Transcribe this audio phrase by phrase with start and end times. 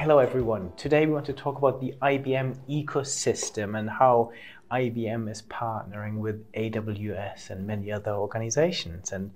[0.00, 0.72] Hello, everyone.
[0.78, 4.32] Today we want to talk about the IBM ecosystem and how
[4.72, 9.12] IBM is partnering with AWS and many other organizations.
[9.12, 9.30] And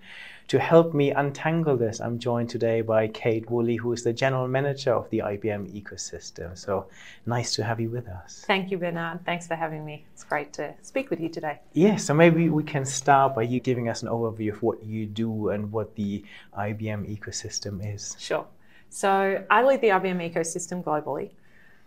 [0.49, 4.49] to help me untangle this, I'm joined today by Kate Woolley, who is the general
[4.49, 6.57] manager of the IBM ecosystem.
[6.57, 6.87] So
[7.27, 8.43] nice to have you with us.
[8.47, 9.23] Thank you, Bernard.
[9.27, 10.07] Thanks for having me.
[10.15, 11.61] It's great to speak with you today.
[11.75, 15.05] Yeah, so maybe we can start by you giving us an overview of what you
[15.05, 16.25] do and what the
[16.57, 18.17] IBM ecosystem is.
[18.19, 18.47] Sure.
[18.95, 21.33] So I lead the IBM ecosystem globally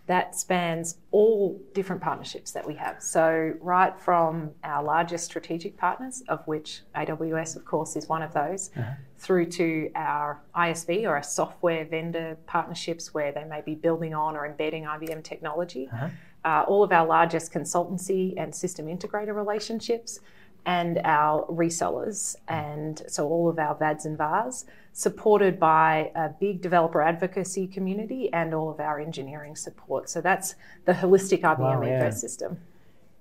[0.08, 3.02] that spans all different partnerships that we have.
[3.02, 8.34] So, right from our largest strategic partners, of which AWS, of course, is one of
[8.34, 8.92] those, uh-huh.
[9.16, 14.36] through to our ISV or our software vendor partnerships where they may be building on
[14.36, 16.08] or embedding IBM technology, uh-huh.
[16.44, 20.20] uh, all of our largest consultancy and system integrator relationships
[20.68, 26.60] and our resellers, and so all of our VADs and VARs, supported by a big
[26.60, 30.10] developer advocacy community and all of our engineering support.
[30.10, 32.06] So that's the holistic IBM wow, yeah.
[32.06, 32.58] ecosystem.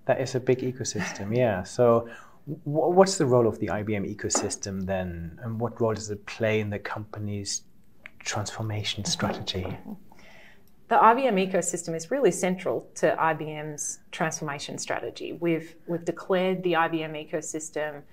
[0.08, 1.64] That is a big ecosystem, yeah.
[1.64, 2.09] So,
[2.66, 6.70] what's the role of the IBM ecosystem then, and what role does it play in
[6.70, 7.64] the company's
[8.20, 9.66] transformation strategy?
[10.90, 15.34] The IBM ecosystem is really central to IBM's transformation strategy.
[15.34, 18.04] We've, we've declared the IBM ecosystem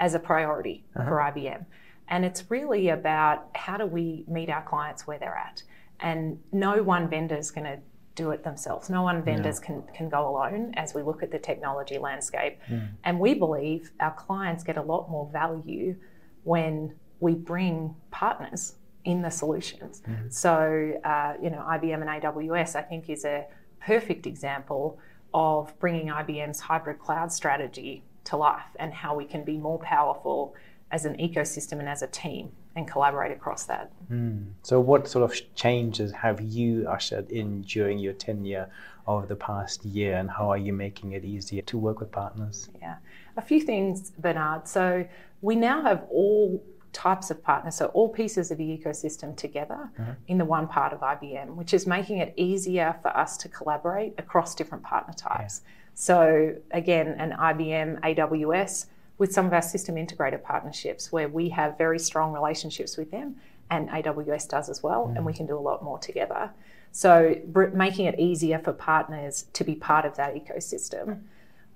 [0.00, 1.08] as a priority uh-huh.
[1.08, 1.66] for IBM.
[2.08, 5.62] And it's really about how do we meet our clients where they're at.
[6.00, 7.78] And no one vendor is going to
[8.14, 8.90] do it themselves.
[8.90, 9.66] No one vendors no.
[9.66, 12.58] can, can go alone as we look at the technology landscape.
[12.68, 12.88] Mm.
[13.04, 15.96] And we believe our clients get a lot more value
[16.44, 18.74] when we bring partners
[19.04, 20.02] in the solutions.
[20.06, 20.28] Mm-hmm.
[20.30, 23.46] So, uh, you know, IBM and AWS, I think, is a
[23.80, 24.98] perfect example
[25.34, 30.54] of bringing IBM's hybrid cloud strategy to life and how we can be more powerful
[30.90, 33.90] as an ecosystem and as a team and collaborate across that.
[34.10, 34.52] Mm.
[34.62, 38.68] So, what sort of changes have you ushered in during your tenure
[39.06, 42.70] over the past year, and how are you making it easier to work with partners?
[42.80, 42.96] Yeah,
[43.36, 44.68] a few things, Bernard.
[44.68, 45.06] So,
[45.40, 46.62] we now have all
[46.92, 50.12] types of partners, so all pieces of the ecosystem together mm-hmm.
[50.28, 54.14] in the one part of IBM, which is making it easier for us to collaborate
[54.18, 55.62] across different partner types.
[55.64, 55.70] Yeah.
[55.94, 58.86] So, again, an IBM AWS
[59.18, 63.36] with some of our system integrator partnerships where we have very strong relationships with them,
[63.70, 65.16] and AWS does as well, mm-hmm.
[65.16, 65.36] and we mm.
[65.36, 66.50] can do a lot more together.
[66.92, 67.36] So,
[67.72, 71.22] making it easier for partners to be part of that ecosystem.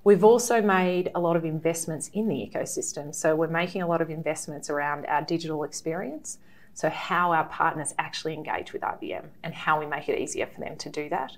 [0.06, 3.12] We've also made a lot of investments in the ecosystem.
[3.12, 6.38] So we're making a lot of investments around our digital experience.
[6.74, 10.60] So, how our partners actually engage with IBM and how we make it easier for
[10.60, 11.36] them to do that.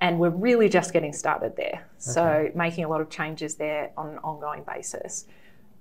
[0.00, 1.74] And we're really just getting started there.
[1.74, 1.84] Okay.
[1.98, 5.26] So, making a lot of changes there on an ongoing basis.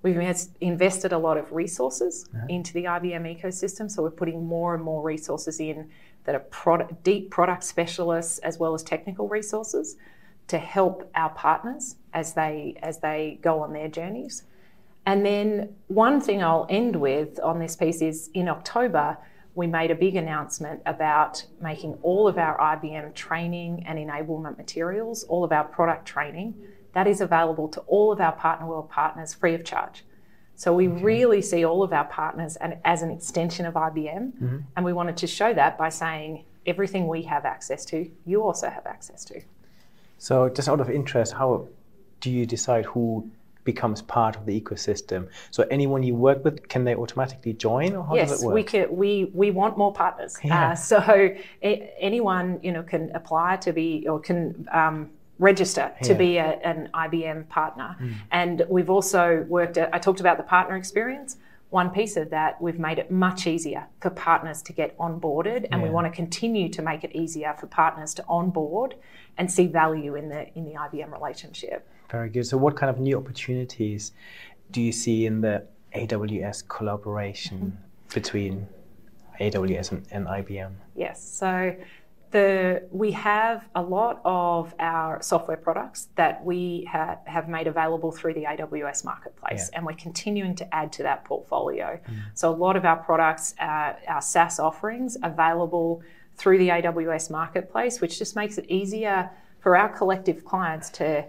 [0.03, 0.19] We've
[0.61, 2.45] invested a lot of resources uh-huh.
[2.49, 3.89] into the IBM ecosystem.
[3.89, 5.89] So, we're putting more and more resources in
[6.25, 9.95] that are product, deep product specialists as well as technical resources
[10.47, 14.43] to help our partners as they as they go on their journeys.
[15.05, 19.17] And then one thing I'll end with on this piece is in October
[19.53, 25.23] we made a big announcement about making all of our IBM training and enablement materials,
[25.23, 26.53] all of our product training,
[26.93, 30.03] that is available to all of our partner world partners free of charge.
[30.53, 31.03] So we okay.
[31.03, 32.55] really see all of our partners
[32.85, 34.57] as an extension of IBM, mm-hmm.
[34.75, 38.69] and we wanted to show that by saying everything we have access to, you also
[38.69, 39.41] have access to.
[40.19, 41.67] So, just out of interest, how
[42.21, 43.29] do you decide who
[43.63, 45.27] becomes part of the ecosystem?
[45.51, 48.55] So, anyone you work with, can they automatically join, or how yes, does it work?
[48.55, 48.95] we can.
[48.95, 50.37] We we want more partners.
[50.43, 50.71] Yeah.
[50.71, 51.29] Uh, so,
[51.61, 54.67] anyone you know can apply to be or can.
[54.71, 56.17] Um, register to yeah.
[56.17, 57.95] be a, an IBM partner.
[58.01, 58.13] Mm.
[58.31, 61.37] And we've also worked at, I talked about the partner experience
[61.69, 65.81] one piece of that, we've made it much easier for partners to get onboarded, and
[65.81, 65.83] yeah.
[65.83, 68.95] we want to continue to make it easier for partners to onboard
[69.37, 71.87] and see value in the in the IBM relationship.
[72.09, 72.45] Very good.
[72.45, 74.13] So, what kind of new opportunities
[74.71, 78.13] do you see in the AWS collaboration mm-hmm.
[78.13, 78.67] between
[79.39, 80.71] AWS and, and IBM?
[80.95, 81.23] Yes.
[81.23, 81.75] So
[82.31, 88.11] the, we have a lot of our software products that we ha- have made available
[88.11, 89.77] through the AWS marketplace, yeah.
[89.77, 91.99] and we're continuing to add to that portfolio.
[92.09, 92.19] Mm.
[92.33, 96.01] So, a lot of our products, uh, our SaaS offerings, available
[96.35, 99.29] through the AWS marketplace, which just makes it easier
[99.59, 101.25] for our collective clients to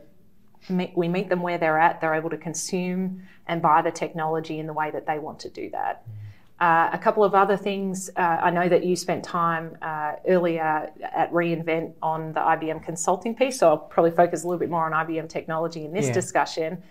[0.69, 2.00] meet, we meet them where they're at.
[2.00, 5.49] They're able to consume and buy the technology in the way that they want to
[5.49, 6.06] do that.
[6.06, 6.12] Mm.
[6.60, 8.10] Uh, a couple of other things.
[8.16, 13.32] Uh, I know that you spent time uh, earlier at reInvent on the IBM consulting
[13.32, 16.12] piece, so I'll probably focus a little bit more on IBM technology in this yeah.
[16.12, 16.82] discussion.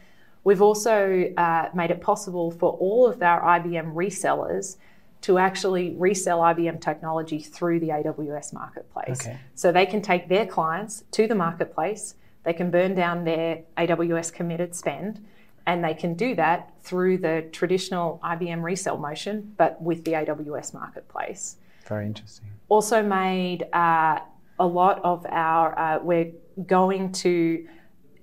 [0.45, 4.77] We've also uh, made it possible for all of our IBM resellers
[5.21, 9.19] to actually resell IBM technology through the AWS marketplace.
[9.19, 9.37] Okay.
[9.55, 14.31] So they can take their clients to the marketplace, they can burn down their AWS
[14.31, 15.25] committed spend,
[15.67, 20.73] and they can do that through the traditional IBM resale motion, but with the AWS
[20.73, 21.57] marketplace.
[21.85, 22.47] Very interesting.
[22.69, 24.19] Also, made uh,
[24.59, 26.31] a lot of our, uh, we're
[26.65, 27.67] going to,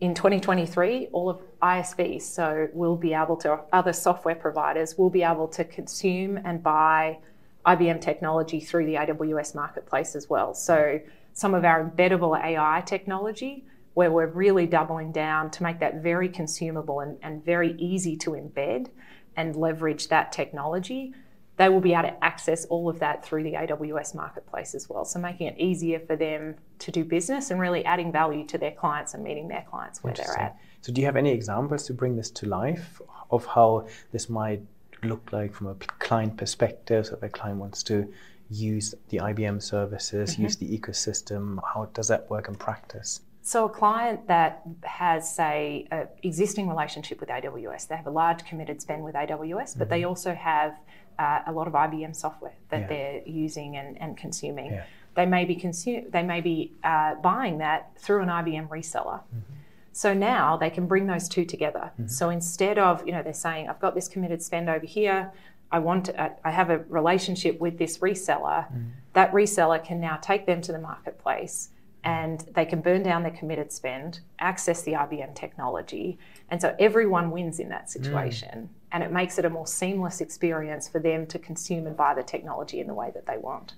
[0.00, 5.22] in 2023, all of ISVs, so we'll be able to, other software providers will be
[5.22, 7.18] able to consume and buy
[7.66, 10.54] IBM technology through the AWS marketplace as well.
[10.54, 10.98] So,
[11.34, 13.64] some of our embeddable AI technology
[13.94, 18.30] where we're really doubling down to make that very consumable and, and very easy to
[18.30, 18.88] embed
[19.36, 21.14] and leverage that technology,
[21.56, 25.04] they will be able to access all of that through the AWS marketplace as well.
[25.04, 28.72] So making it easier for them to do business and really adding value to their
[28.72, 30.56] clients and meeting their clients where they're at.
[30.80, 33.00] So do you have any examples to bring this to life
[33.30, 34.62] of how this might
[35.04, 37.06] look like from a client perspective?
[37.06, 38.12] So if a client wants to
[38.50, 40.42] use the IBM services, mm-hmm.
[40.42, 43.20] use the ecosystem, how does that work in practice?
[43.46, 48.42] So a client that has, say, an existing relationship with AWS, they have a large
[48.46, 49.78] committed spend with AWS, mm-hmm.
[49.78, 50.08] but they mm-hmm.
[50.08, 50.80] also have
[51.18, 52.86] uh, a lot of IBM software that yeah.
[52.86, 54.72] they're using and, and consuming.
[54.72, 54.84] Yeah.
[55.14, 59.20] They may be consume, they may be uh, buying that through an IBM reseller.
[59.20, 59.52] Mm-hmm.
[59.92, 61.90] So now they can bring those two together.
[61.92, 62.06] Mm-hmm.
[62.06, 65.30] So instead of, you know, they're saying, I've got this committed spend over here,
[65.70, 68.64] I want to, uh, I have a relationship with this reseller.
[68.68, 68.88] Mm-hmm.
[69.12, 71.68] That reseller can now take them to the marketplace
[72.04, 76.18] and they can burn down their committed spend, access the IBM technology.
[76.50, 78.48] And so everyone wins in that situation.
[78.48, 78.68] Mm.
[78.92, 82.22] And it makes it a more seamless experience for them to consume and buy the
[82.22, 83.74] technology in the way that they want.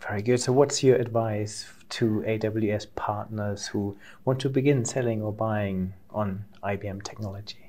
[0.00, 0.40] Very good.
[0.40, 6.44] So, what's your advice to AWS partners who want to begin selling or buying on
[6.62, 7.64] IBM technology?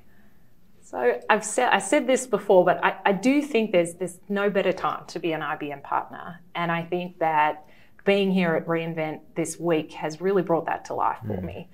[0.82, 4.50] So I've said I said this before, but I, I do think there's there's no
[4.50, 7.66] better time to be an IBM partner, and I think that
[8.06, 11.44] being here at reInvent this week has really brought that to life for mm.
[11.44, 11.70] me.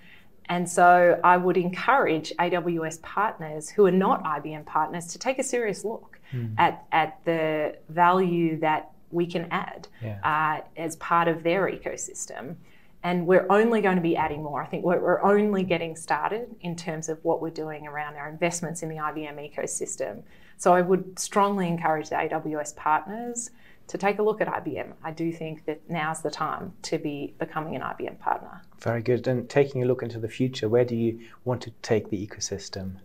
[0.46, 5.44] And so I would encourage AWS partners who are not IBM partners to take a
[5.44, 6.54] serious look mm.
[6.58, 10.20] at, at the value that we can add yeah.
[10.24, 12.56] uh, as part of their ecosystem.
[13.04, 14.62] And we're only going to be adding more.
[14.62, 18.30] I think we're, we're only getting started in terms of what we're doing around our
[18.30, 20.22] investments in the IBM ecosystem.
[20.58, 23.50] So I would strongly encourage the AWS partners
[23.88, 24.94] to take a look at IBM.
[25.04, 28.62] I do think that now's the time to be becoming an IBM partner.
[28.80, 29.28] Very good.
[29.28, 32.98] And taking a look into the future, where do you want to take the ecosystem?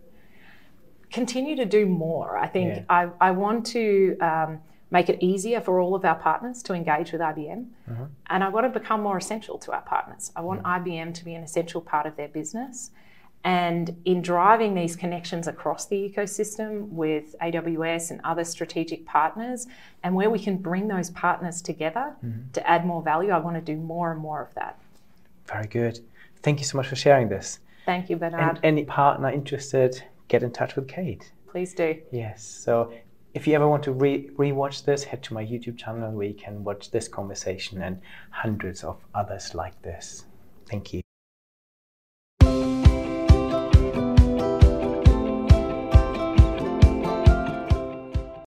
[1.11, 2.37] Continue to do more.
[2.37, 2.83] I think yeah.
[2.89, 7.11] I, I want to um, make it easier for all of our partners to engage
[7.11, 7.67] with IBM.
[7.91, 8.05] Uh-huh.
[8.29, 10.31] And I want to become more essential to our partners.
[10.35, 10.83] I want mm.
[10.83, 12.91] IBM to be an essential part of their business.
[13.43, 19.67] And in driving these connections across the ecosystem with AWS and other strategic partners,
[20.03, 22.51] and where we can bring those partners together mm-hmm.
[22.51, 24.79] to add more value, I want to do more and more of that.
[25.47, 25.99] Very good.
[26.41, 27.59] Thank you so much for sharing this.
[27.85, 28.41] Thank you, Bernard.
[28.41, 31.31] And any partner interested, get in touch with Kate.
[31.47, 31.97] Please do.
[32.11, 32.43] Yes.
[32.43, 32.91] So
[33.37, 36.33] if you ever want to re- rewatch this, head to my YouTube channel where you
[36.33, 38.01] can watch this conversation and
[38.31, 40.25] hundreds of others like this.
[40.67, 41.06] Thank you.